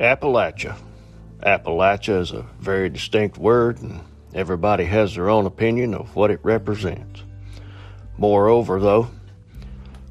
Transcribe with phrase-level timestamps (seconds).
[0.00, 0.76] Appalachia.
[1.42, 4.00] Appalachia is a very distinct word, and
[4.34, 7.22] everybody has their own opinion of what it represents.
[8.18, 9.08] Moreover, though,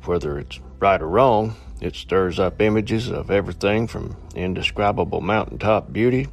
[0.06, 6.29] whether it's right or wrong, it stirs up images of everything from indescribable mountaintop beauty,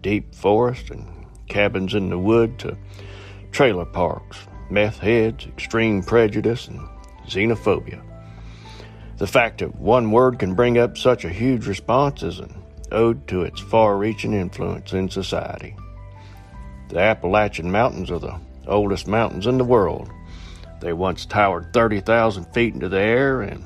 [0.00, 1.06] deep forest, and
[1.48, 2.78] cabins in the wood to
[3.52, 4.38] trailer parks,
[4.70, 6.80] meth heads, extreme prejudice, and
[7.26, 8.02] xenophobia.
[9.18, 13.26] The fact that one word can bring up such a huge response is an ode
[13.28, 15.76] to its far reaching influence in society.
[16.88, 20.10] The Appalachian Mountains are the oldest mountains in the world.
[20.80, 23.64] They once towered 30,000 feet into the air and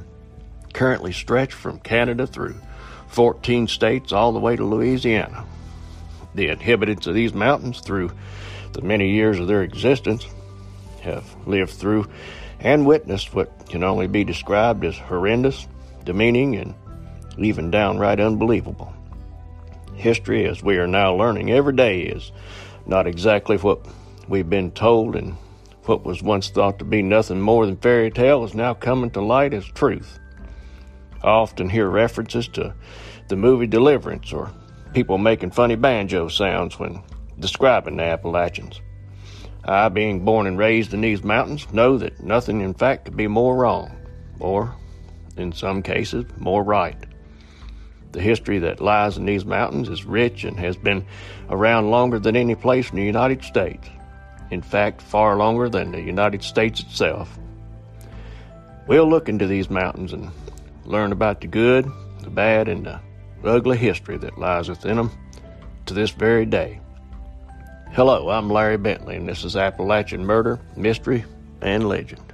[0.72, 2.56] currently stretch from Canada through
[3.08, 5.44] 14 states all the way to Louisiana.
[6.34, 8.12] The inhabitants of these mountains, through
[8.72, 10.26] the many years of their existence,
[11.02, 12.06] have lived through
[12.60, 15.66] and witnessed what can only be described as horrendous,
[16.04, 16.74] demeaning, and
[17.38, 18.94] even downright unbelievable.
[20.00, 22.32] History, as we are now learning every day, is
[22.86, 23.86] not exactly what
[24.28, 25.36] we've been told, and
[25.84, 29.20] what was once thought to be nothing more than fairy tale is now coming to
[29.20, 30.18] light as truth.
[31.22, 32.74] I often hear references to
[33.28, 34.50] the movie Deliverance or
[34.94, 37.02] people making funny banjo sounds when
[37.38, 38.80] describing the Appalachians.
[39.64, 43.28] I, being born and raised in these mountains, know that nothing, in fact, could be
[43.28, 43.94] more wrong,
[44.38, 44.74] or,
[45.36, 46.96] in some cases, more right.
[48.12, 51.04] The history that lies in these mountains is rich and has been
[51.48, 53.88] around longer than any place in the United States.
[54.50, 57.38] In fact, far longer than the United States itself.
[58.88, 60.30] We'll look into these mountains and
[60.84, 61.88] learn about the good,
[62.22, 63.00] the bad, and the
[63.44, 65.10] ugly history that lies within them
[65.86, 66.80] to this very day.
[67.92, 71.24] Hello, I'm Larry Bentley, and this is Appalachian Murder, Mystery,
[71.62, 72.32] and Legend.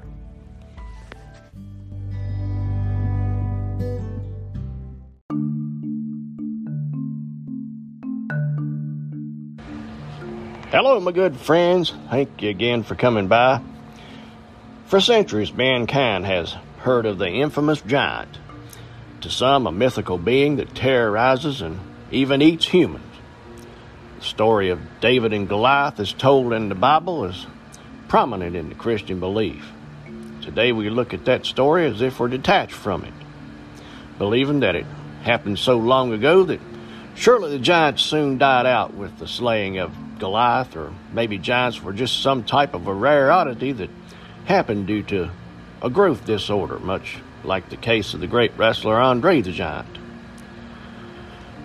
[10.72, 11.94] Hello, my good friends.
[12.10, 13.62] Thank you again for coming by.
[14.86, 18.36] For centuries, mankind has heard of the infamous giant,
[19.20, 21.78] to some, a mythical being that terrorizes and
[22.10, 23.04] even eats humans.
[24.18, 27.46] The story of David and Goliath, as told in the Bible, is
[28.08, 29.70] prominent in the Christian belief.
[30.42, 33.14] Today we look at that story as if we're detached from it,
[34.18, 34.86] believing that it
[35.22, 36.60] happened so long ago that
[37.14, 41.92] surely the giant soon died out with the slaying of Goliath, or maybe giants were
[41.92, 43.90] just some type of a rare oddity that
[44.44, 45.30] happened due to
[45.82, 49.98] a growth disorder, much like the case of the great wrestler Andre the Giant.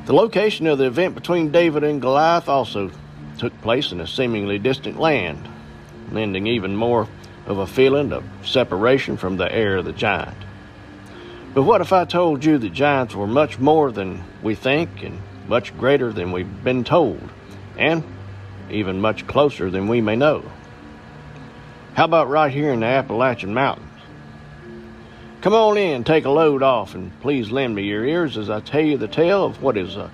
[0.05, 2.91] The location of the event between David and Goliath also
[3.37, 5.47] took place in a seemingly distant land,
[6.11, 7.07] lending even more
[7.45, 10.37] of a feeling of separation from the heir of the giant.
[11.53, 15.21] But what if I told you that giants were much more than we think and
[15.47, 17.21] much greater than we've been told,
[17.77, 18.03] and
[18.71, 20.43] even much closer than we may know?
[21.93, 23.87] How about right here in the Appalachian Mountains?
[25.41, 28.59] Come on in, take a load off, and please lend me your ears as I
[28.59, 30.11] tell you the tale of what is a,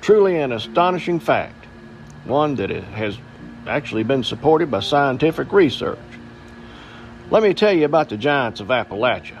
[0.00, 1.66] truly an astonishing fact,
[2.24, 3.18] one that has
[3.66, 5.98] actually been supported by scientific research.
[7.30, 9.38] Let me tell you about the giants of Appalachia.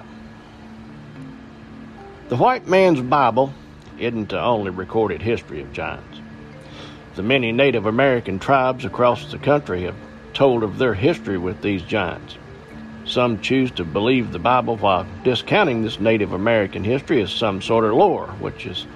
[2.28, 3.52] The white man's Bible
[3.98, 6.09] isn't the only recorded history of giants.
[7.16, 9.96] The many Native American tribes across the country have
[10.32, 12.36] told of their history with these giants.
[13.04, 17.84] Some choose to believe the Bible while discounting this Native American history as some sort
[17.84, 18.86] of lore, which is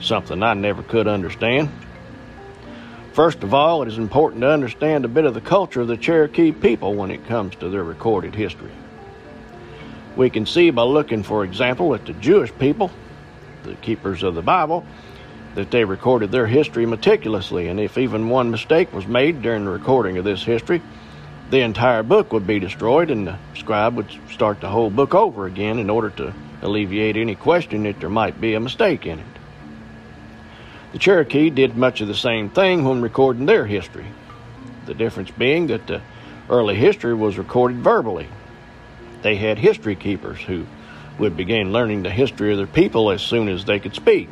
[0.00, 1.68] something I never could understand.
[3.12, 5.96] First of all, it is important to understand a bit of the culture of the
[5.96, 8.72] Cherokee people when it comes to their recorded history.
[10.16, 12.90] We can see by looking, for example, at the Jewish people,
[13.64, 14.86] the keepers of the Bible,
[15.58, 19.70] that they recorded their history meticulously, and if even one mistake was made during the
[19.70, 20.80] recording of this history,
[21.50, 25.46] the entire book would be destroyed, and the scribe would start the whole book over
[25.46, 26.32] again in order to
[26.62, 29.26] alleviate any question that there might be a mistake in it.
[30.92, 34.06] The Cherokee did much of the same thing when recording their history,
[34.86, 36.00] the difference being that the
[36.48, 38.28] early history was recorded verbally.
[39.22, 40.66] They had history keepers who
[41.18, 44.28] would begin learning the history of their people as soon as they could speak.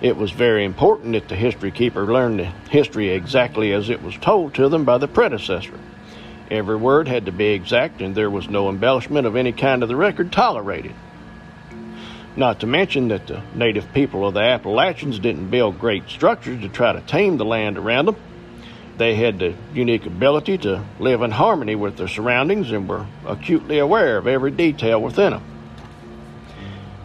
[0.00, 4.16] It was very important that the history keeper learn the history exactly as it was
[4.16, 5.78] told to them by the predecessor.
[6.50, 9.90] Every word had to be exact, and there was no embellishment of any kind of
[9.90, 10.94] the record tolerated.
[12.34, 16.68] Not to mention that the native people of the Appalachians didn't build great structures to
[16.70, 18.16] try to tame the land around them.
[18.96, 23.78] They had the unique ability to live in harmony with their surroundings and were acutely
[23.78, 25.42] aware of every detail within them.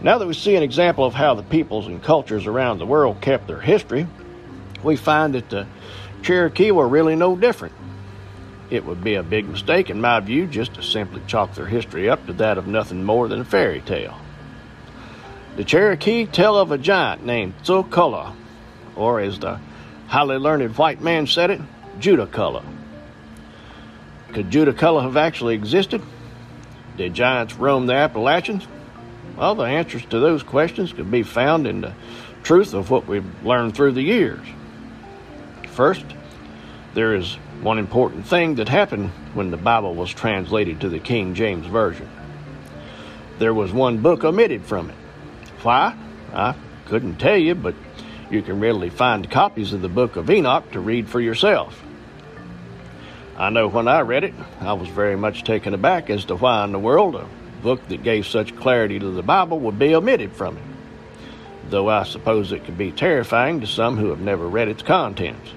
[0.06, 3.22] Now that we see an example of how the peoples and cultures around the world
[3.22, 4.06] kept their history,
[4.84, 5.66] we find that the
[6.22, 7.74] Cherokee were really no different.
[8.70, 12.08] It would be a big mistake, in my view, just to simply chalk their history
[12.08, 14.16] up to that of nothing more than a fairy tale.
[15.56, 18.36] The Cherokee tell of a giant named Tzocolla,
[18.96, 19.60] or as the
[20.06, 21.62] highly learned white man said it,
[21.98, 22.64] Judaculla.
[24.34, 26.04] Could Judaculla have actually existed?
[26.96, 28.68] Did giants roam the Appalachians?
[29.38, 31.94] Well, the answers to those questions can be found in the
[32.44, 34.46] truth of what we've learned through the years.
[35.72, 36.06] First,
[36.94, 41.34] there is one important thing that happened when the Bible was translated to the King
[41.36, 42.10] James Version.
[43.40, 44.96] There was one book omitted from it.
[45.62, 45.98] Why?
[46.34, 46.56] I
[46.86, 47.76] couldn't tell you, but
[48.32, 51.82] you can readily find copies of the book of Enoch to read for yourself.
[53.38, 56.64] I know when I read it, I was very much taken aback as to why
[56.64, 57.28] in the world a
[57.66, 60.64] book that gave such clarity to the Bible would be omitted from it,
[61.72, 65.50] though I suppose it could be terrifying to some who have never read its contents.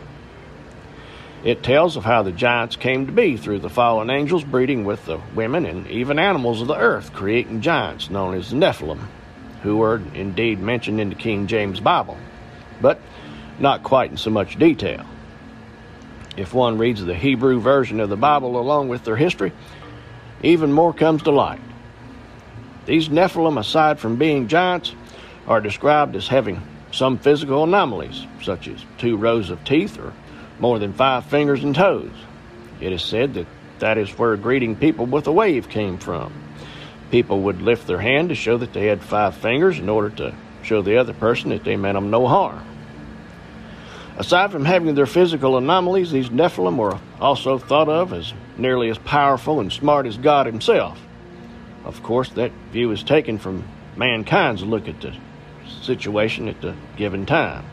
[1.45, 5.05] It tells of how the giants came to be through the fallen angels breeding with
[5.05, 9.07] the women and even animals of the earth, creating giants known as the Nephilim,
[9.63, 12.17] who were indeed mentioned in the King James Bible,
[12.81, 12.99] but
[13.59, 15.05] not quite in so much detail.
[16.39, 19.53] If one reads the Hebrew version of the Bible along with their history,
[20.43, 21.61] even more comes to light.
[22.89, 24.95] These Nephilim, aside from being giants,
[25.47, 30.15] are described as having some physical anomalies, such as two rows of teeth or
[30.59, 32.11] more than five fingers and toes.
[32.81, 33.47] It is said that
[33.81, 36.33] that is where greeting people with a wave came from.
[37.11, 40.35] People would lift their hand to show that they had five fingers in order to
[40.63, 42.65] show the other person that they meant them no harm.
[44.17, 48.97] Aside from having their physical anomalies, these Nephilim were also thought of as nearly as
[48.97, 50.99] powerful and smart as God Himself.
[51.89, 53.65] Of course, that view is taken from
[53.97, 55.17] mankind's look at the
[55.81, 57.65] situation at the given time.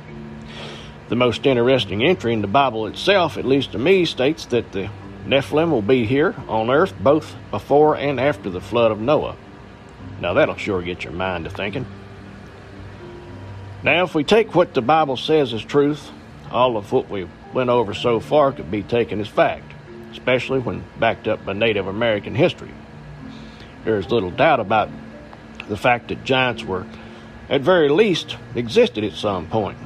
[1.09, 4.89] The most interesting entry in the Bible itself, at least to me, states that the
[5.25, 9.35] Nephilim will be here on earth both before and after the flood of Noah.
[10.21, 11.85] Now that'll sure get your mind to thinking.
[13.83, 16.09] Now, if we take what the Bible says as truth,
[16.51, 19.71] all of what we went over so far could be taken as fact,
[20.11, 22.71] especially when backed up by Native American history.
[23.85, 24.89] There's little doubt about
[25.69, 26.85] the fact that giants were,
[27.49, 29.77] at very least, existed at some point.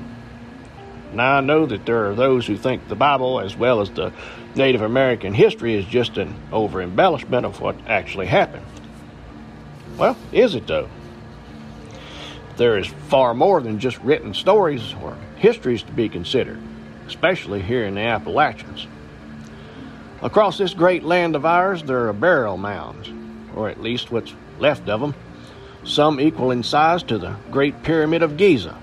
[1.13, 4.13] Now, I know that there are those who think the Bible, as well as the
[4.55, 8.65] Native American history, is just an over embellishment of what actually happened.
[9.97, 10.87] Well, is it though?
[12.57, 16.59] There is far more than just written stories or histories to be considered,
[17.07, 18.87] especially here in the Appalachians.
[20.21, 23.09] Across this great land of ours, there are burial mounds,
[23.55, 25.15] or at least what's left of them,
[25.83, 28.77] some equal in size to the Great Pyramid of Giza.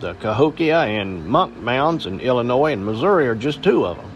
[0.00, 4.10] The Cahokia and Monk Mounds in Illinois and Missouri are just two of them.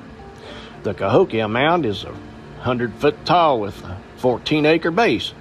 [0.82, 2.14] The Cahokia Mound is a
[2.60, 5.32] hundred foot tall with a 14 acre base,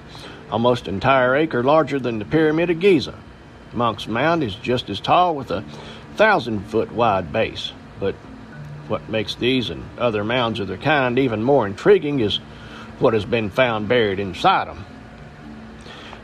[0.52, 3.16] almost entire acre larger than the Pyramid of Giza.
[3.74, 5.64] Monk's Mound is just as tall with a
[6.16, 7.74] thousand foot wide base.
[8.00, 8.16] But
[8.88, 12.40] what makes these and other mounds of their kind even more intriguing is
[13.00, 14.86] what has been found buried inside them.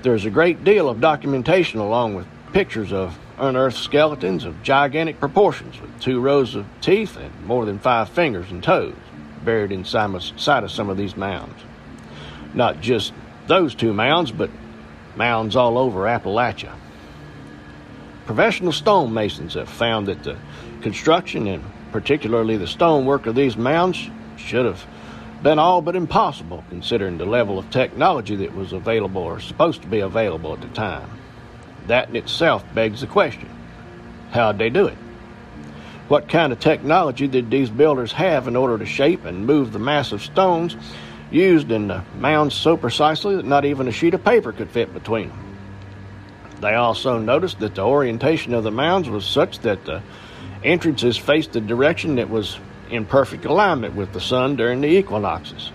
[0.01, 5.79] There's a great deal of documentation along with pictures of unearthed skeletons of gigantic proportions
[5.79, 8.95] with two rows of teeth and more than five fingers and toes
[9.43, 11.61] buried inside of some of these mounds.
[12.53, 13.13] Not just
[13.47, 14.49] those two mounds, but
[15.15, 16.73] mounds all over Appalachia.
[18.25, 20.37] Professional stonemasons have found that the
[20.81, 24.85] construction and particularly the stonework of these mounds should have
[25.43, 29.87] been all but impossible considering the level of technology that was available or supposed to
[29.87, 31.09] be available at the time.
[31.87, 33.49] That in itself begs the question
[34.31, 34.97] how'd they do it?
[36.07, 39.79] What kind of technology did these builders have in order to shape and move the
[39.79, 40.75] massive stones
[41.31, 44.93] used in the mounds so precisely that not even a sheet of paper could fit
[44.93, 45.57] between them?
[46.61, 50.01] They also noticed that the orientation of the mounds was such that the
[50.63, 52.57] entrances faced the direction that was
[52.89, 55.71] in perfect alignment with the sun during the equinoxes.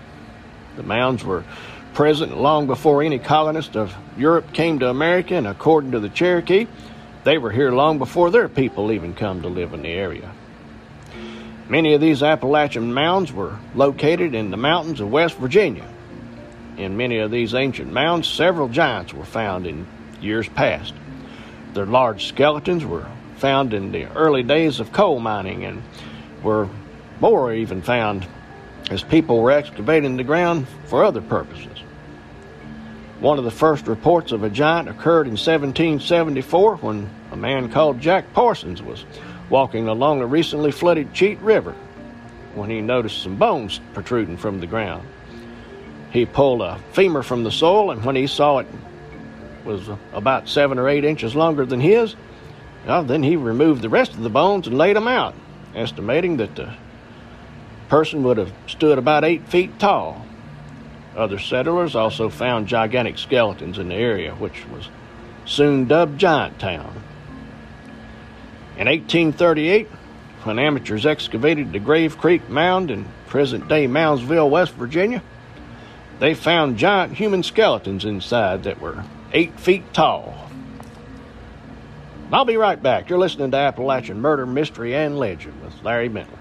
[0.75, 1.43] The mounds were
[1.93, 6.67] present long before any colonists of Europe came to America, and according to the Cherokee,
[7.23, 10.31] they were here long before their people even come to live in the area.
[11.67, 15.87] Many of these Appalachian mounds were located in the mountains of West Virginia.
[16.77, 19.85] In many of these ancient mounds, several giants were found in
[20.21, 20.93] years past.
[21.73, 25.83] Their large skeletons were found in the early days of coal mining and
[26.41, 26.69] were
[27.19, 28.27] more even found
[28.89, 31.77] as people were excavating the ground for other purposes.
[33.19, 37.99] One of the first reports of a giant occurred in 1774 when a man called
[37.99, 39.05] Jack Parsons was
[39.49, 41.75] walking along a recently flooded Cheat River
[42.55, 45.07] when he noticed some bones protruding from the ground.
[46.11, 48.67] He pulled a femur from the soil, and when he saw it
[49.65, 52.15] was about seven or eight inches longer than his,
[52.87, 55.35] well, then he removed the rest of the bones and laid them out,
[55.75, 56.73] estimating that the
[57.89, 60.25] person would have stood about eight feet tall.
[61.17, 64.89] Other settlers also found gigantic skeletons in the area, which was
[65.45, 66.93] soon dubbed Giant Town.
[68.77, 69.87] In 1838,
[70.43, 75.21] when amateurs excavated the Grave Creek Mound in present day Moundsville, West Virginia,
[76.19, 79.03] they found giant human skeletons inside that were
[79.33, 80.49] eight feet tall.
[82.31, 83.09] I'll be right back.
[83.09, 86.38] You're listening to Appalachian Murder, Mystery, and Legend with Larry Bentley.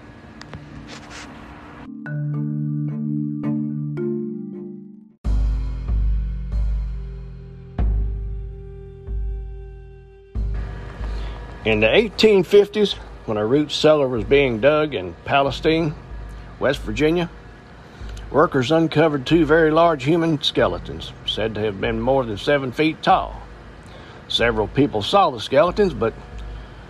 [11.68, 12.94] In the 1850s,
[13.26, 15.94] when a root cellar was being dug in Palestine,
[16.58, 17.28] West Virginia,
[18.30, 23.02] workers uncovered two very large human skeletons, said to have been more than seven feet
[23.02, 23.42] tall.
[24.28, 26.14] Several people saw the skeletons, but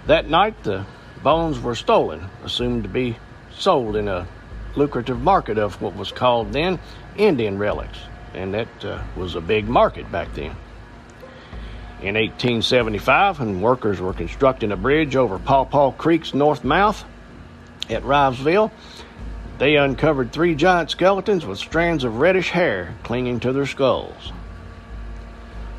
[0.07, 0.87] that night the
[1.25, 3.17] bones were stolen, assumed to be
[3.51, 4.29] sold in a
[4.77, 6.79] lucrative market of what was called then
[7.17, 7.99] Indian relics,
[8.33, 10.55] and that uh, was a big market back then.
[12.01, 17.05] In 1875, when workers were constructing a bridge over Paw Paw Creek's north mouth
[17.91, 18.71] at Rivesville,
[19.59, 24.33] they uncovered three giant skeletons with strands of reddish hair clinging to their skulls.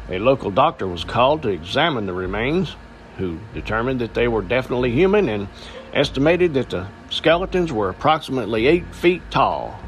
[0.09, 2.75] A local doctor was called to examine the remains,
[3.17, 5.47] who determined that they were definitely human and
[5.93, 9.79] estimated that the skeletons were approximately eight feet tall.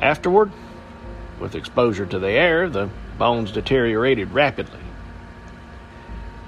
[0.00, 0.52] Afterward,
[1.40, 4.80] with exposure to the air, the bones deteriorated rapidly.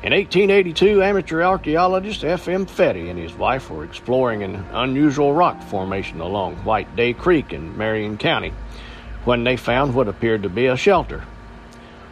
[0.01, 2.67] In 1882, amateur archaeologist F.M.
[2.67, 7.77] Fetty and his wife were exploring an unusual rock formation along White Day Creek in
[7.77, 8.53] Marion County
[9.25, 11.25] when they found what appeared to be a shelter.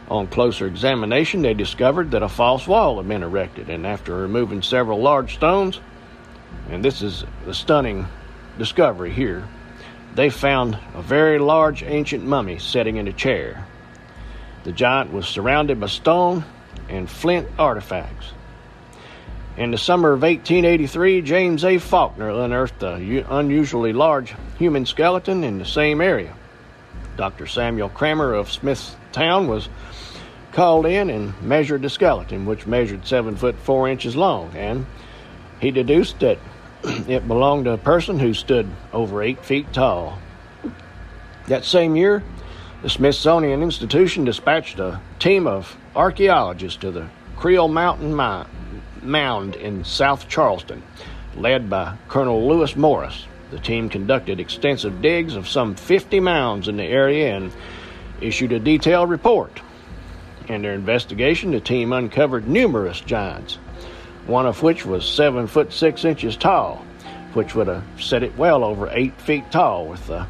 [0.08, 4.62] On closer examination, they discovered that a false wall had been erected, and after removing
[4.62, 5.80] several large stones,
[6.68, 8.06] and this is the stunning
[8.58, 9.46] discovery here,
[10.14, 13.66] they found a very large ancient mummy sitting in a chair.
[14.66, 16.44] The giant was surrounded by stone
[16.88, 18.32] and flint artifacts.
[19.56, 21.78] In the summer of 1883, James A.
[21.78, 26.34] Faulkner unearthed an unusually large human skeleton in the same area.
[27.16, 27.46] Dr.
[27.46, 29.68] Samuel Kramer of Smithtown was
[30.50, 34.84] called in and measured the skeleton, which measured seven foot four inches long, and
[35.60, 36.38] he deduced that
[37.06, 40.18] it belonged to a person who stood over eight feet tall.
[41.46, 42.24] That same year,
[42.86, 48.14] the Smithsonian Institution dispatched a team of archaeologists to the Criel Mountain
[49.02, 50.84] Mound in South Charleston,
[51.34, 53.26] led by Colonel Lewis Morris.
[53.50, 57.52] The team conducted extensive digs of some 50 mounds in the area and
[58.20, 59.60] issued a detailed report.
[60.46, 63.54] In their investigation, the team uncovered numerous giants,
[64.28, 66.84] one of which was seven foot six inches tall,
[67.32, 70.24] which would have set it well over eight feet tall with the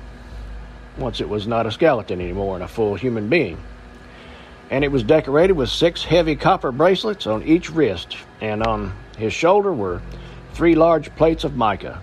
[0.99, 3.63] once it was not a skeleton anymore and a full human being.
[4.71, 9.33] And it was decorated with six heavy copper bracelets on each wrist, and on his
[9.33, 10.03] shoulder were
[10.55, 12.01] three large plates of mica.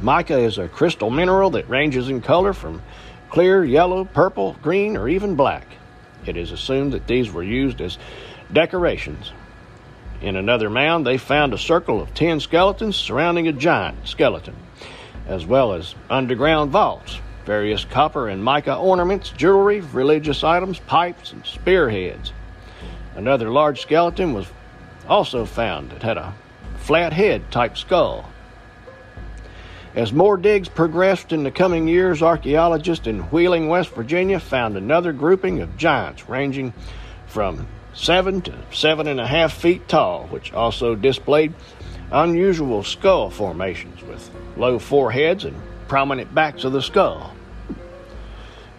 [0.00, 2.82] Mica is a crystal mineral that ranges in color from
[3.30, 5.66] clear, yellow, purple, green, or even black.
[6.26, 7.98] It is assumed that these were used as
[8.52, 9.32] decorations.
[10.20, 14.54] In another mound, they found a circle of ten skeletons surrounding a giant skeleton
[15.28, 21.44] as well as underground vaults, various copper and mica ornaments, jewelry, religious items, pipes, and
[21.46, 22.32] spearheads.
[23.14, 24.46] Another large skeleton was
[25.08, 26.34] also found that had a
[26.78, 28.28] flat head type skull.
[29.94, 35.12] As more digs progressed in the coming years, archaeologists in Wheeling, West Virginia found another
[35.12, 36.72] grouping of giants ranging
[37.26, 41.52] from seven to seven and a half feet tall, which also displayed
[42.10, 45.56] unusual skull formations with low foreheads and
[45.88, 47.34] prominent backs of the skull.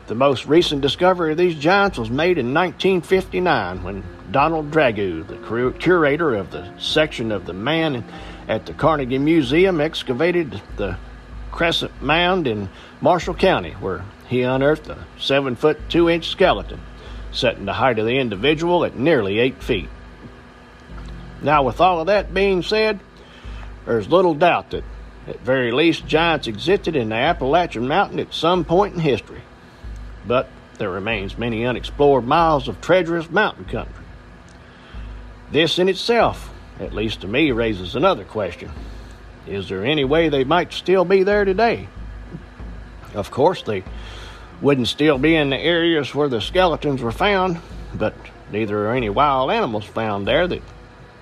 [0.08, 5.72] The most recent discovery of these giants was made in 1959 when Donald Dragoo, the
[5.80, 8.04] curator of the section of the man
[8.48, 10.98] at the Carnegie Museum, excavated the
[11.52, 12.70] Crescent Mound in
[13.02, 16.80] Marshall County, where he unearthed a seven foot two inch skeleton,
[17.32, 19.90] setting the height of the individual at nearly eight feet.
[21.42, 23.00] Now, with all of that being said,
[23.90, 24.84] there's little doubt that
[25.28, 29.42] at very least, giants existed in the Appalachian Mountain at some point in history.
[30.28, 34.04] But there remains many unexplored miles of treacherous mountain country.
[35.52, 38.72] This in itself, at least to me, raises another question.
[39.48, 41.88] Is there any way they might still be there today?
[43.16, 43.84] Of course, they
[44.62, 47.60] wouldn't still be in the areas where the skeletons were found,
[47.96, 48.14] but
[48.52, 50.62] neither are any wild animals found there that,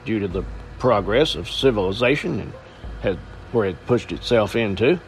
[0.04, 0.44] due to the
[0.80, 2.54] progress of civilization and
[3.02, 3.18] had,
[3.52, 5.00] where it pushed itself into.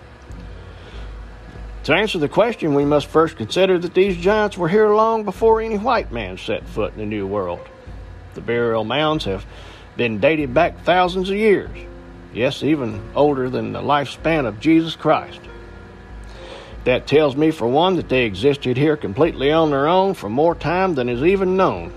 [1.83, 5.61] To answer the question, we must first consider that these giants were here long before
[5.61, 7.61] any white man set foot in the New World.
[8.35, 9.45] The burial mounds have
[9.97, 11.75] been dated back thousands of years,
[12.33, 15.39] yes, even older than the lifespan of Jesus Christ.
[16.83, 20.55] That tells me, for one, that they existed here completely on their own for more
[20.55, 21.93] time than is even known.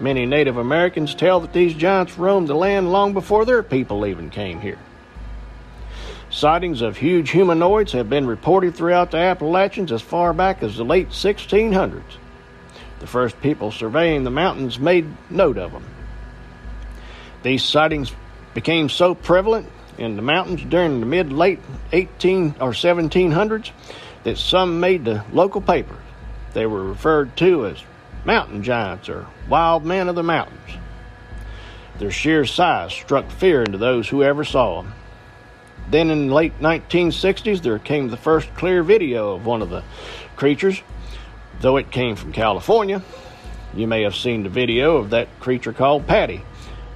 [0.00, 4.30] Many Native Americans tell that these giants roamed the land long before their people even
[4.30, 4.78] came here.
[6.30, 10.84] Sightings of huge humanoids have been reported throughout the Appalachians as far back as the
[10.84, 12.02] late 1600s.
[13.00, 15.84] The first people surveying the mountains made note of them.
[17.42, 18.12] These sightings
[18.54, 21.60] became so prevalent in the mountains during the mid late
[21.92, 23.70] 18 or 1700s
[24.24, 25.96] that some made the local papers.
[26.52, 27.78] They were referred to as
[28.28, 30.70] mountain giants or wild men of the mountains.
[31.98, 34.92] Their sheer size struck fear into those who ever saw them.
[35.90, 39.82] Then in the late 1960s, there came the first clear video of one of the
[40.36, 40.82] creatures,
[41.62, 43.00] though it came from California.
[43.74, 46.42] You may have seen the video of that creature called Patty,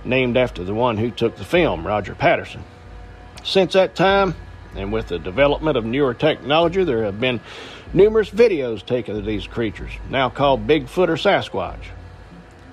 [0.04, 2.62] named after the one who took the film, Roger Patterson.
[3.42, 4.34] Since that time,
[4.76, 7.40] and with the development of newer technology, there have been
[7.92, 11.84] numerous videos taken of these creatures, now called Bigfoot or Sasquatch.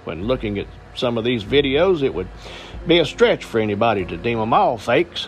[0.04, 2.28] When looking at some of these videos, it would
[2.88, 5.28] be a stretch for anybody to deem them all fakes.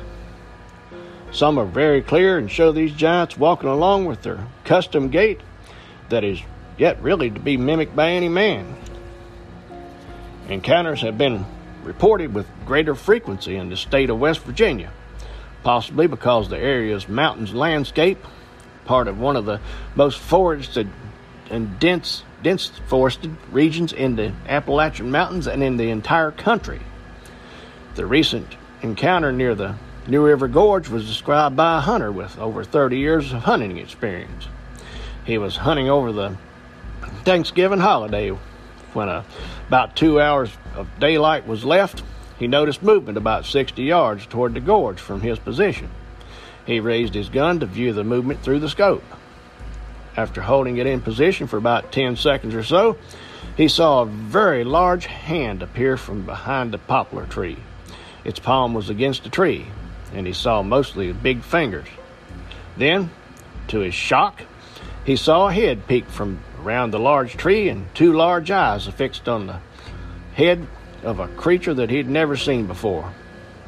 [1.31, 5.39] Some are very clear and show these giants walking along with their custom gait
[6.09, 6.41] that is
[6.77, 8.75] yet really to be mimicked by any man.
[10.49, 11.45] Encounters have been
[11.83, 14.91] reported with greater frequency in the state of West Virginia,
[15.63, 18.17] possibly because the area's mountains landscape,
[18.85, 19.59] part of one of the
[19.95, 20.89] most forested
[21.49, 26.79] and dense dense forested regions in the Appalachian Mountains and in the entire country.
[27.95, 29.75] The recent encounter near the
[30.07, 34.47] New River Gorge was described by a hunter with over 30 years of hunting experience.
[35.25, 36.35] He was hunting over the
[37.23, 38.29] Thanksgiving holiday
[38.93, 39.23] when a,
[39.67, 42.03] about two hours of daylight was left.
[42.39, 45.91] He noticed movement about 60 yards toward the gorge from his position.
[46.71, 49.03] He raised his gun to view the movement through the scope.
[50.15, 52.97] After holding it in position for about 10 seconds or so,
[53.57, 57.57] he saw a very large hand appear from behind the poplar tree.
[58.23, 59.67] Its palm was against the tree,
[60.13, 61.89] and he saw mostly big fingers.
[62.77, 63.09] Then,
[63.67, 64.43] to his shock,
[65.03, 69.27] he saw a head peek from around the large tree and two large eyes affixed
[69.27, 69.59] on the
[70.35, 70.65] head
[71.03, 73.11] of a creature that he'd never seen before,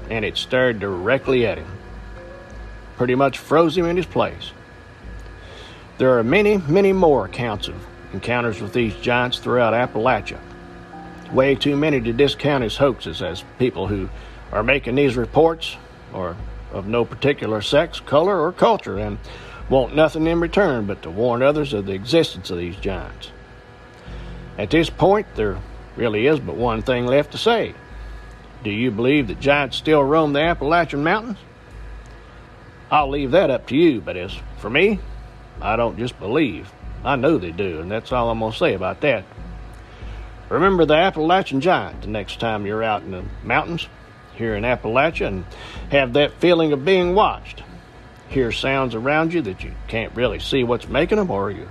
[0.09, 1.67] and it stared directly at him.
[2.97, 4.51] Pretty much froze him in his place.
[5.97, 7.75] There are many, many more accounts of
[8.13, 10.39] encounters with these giants throughout Appalachia.
[11.31, 14.09] Way too many to discount as hoaxes, as people who
[14.51, 15.77] are making these reports
[16.13, 16.35] are
[16.71, 19.17] of no particular sex, color, or culture and
[19.69, 23.31] want nothing in return but to warn others of the existence of these giants.
[24.57, 25.57] At this point, there
[25.95, 27.73] really is but one thing left to say.
[28.63, 31.37] Do you believe that giants still roam the Appalachian Mountains?
[32.93, 34.99] I'll leave that up to you, but as for me,
[35.59, 36.71] I don't just believe.
[37.03, 39.25] I know they do, and that's all I'm going to say about that.
[40.47, 43.87] Remember the Appalachian Giant the next time you're out in the mountains
[44.35, 45.45] here in Appalachia and
[45.89, 47.63] have that feeling of being watched.
[48.29, 51.67] Hear sounds around you that you can't really see what's making them, or you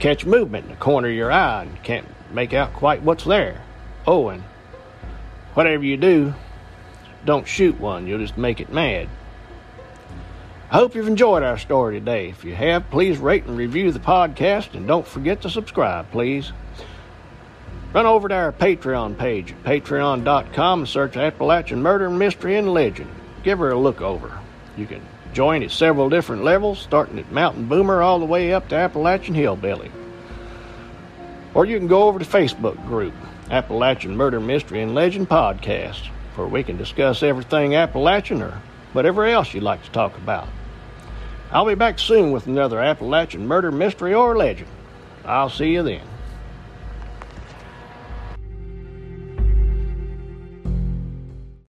[0.00, 3.62] catch movement in the corner of your eye and can't make out quite what's there.
[4.08, 4.42] Oh, and
[5.54, 6.34] whatever you do,
[7.24, 9.08] don't shoot one, you'll just make it mad.
[10.74, 12.30] I hope you've enjoyed our story today.
[12.30, 16.50] If you have, please rate and review the podcast and don't forget to subscribe, please.
[17.92, 23.08] Run over to our Patreon page at patreon.com and search Appalachian Murder, Mystery, and Legend.
[23.44, 24.36] Give her a look over.
[24.76, 25.00] You can
[25.32, 29.36] join at several different levels, starting at Mountain Boomer all the way up to Appalachian
[29.36, 29.92] Hillbilly.
[31.54, 33.14] Or you can go over to Facebook group,
[33.48, 38.60] Appalachian Murder, Mystery, and Legend Podcast, where we can discuss everything Appalachian or
[38.92, 40.48] whatever else you'd like to talk about.
[41.54, 44.68] I'll be back soon with another Appalachian murder, mystery, or legend.
[45.24, 46.02] I'll see you then.